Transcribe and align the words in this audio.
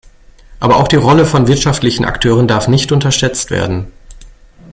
Aber 0.59 0.77
auch 0.77 0.87
die 0.87 0.95
Rolle 0.95 1.27
von 1.27 1.45
wirtschaftlichen 1.47 2.05
Akteuren 2.05 2.47
darf 2.47 2.67
nicht 2.67 2.91
unterschätzt 2.91 3.51
werden. 3.51 3.91